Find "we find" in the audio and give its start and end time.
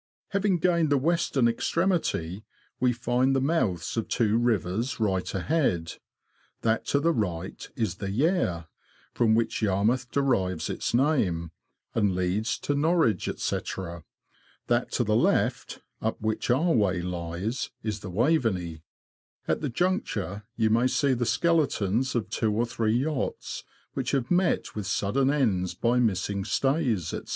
2.79-3.35